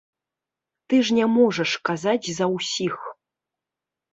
[0.93, 2.95] Ты ж не можаш казаць за ўсіх.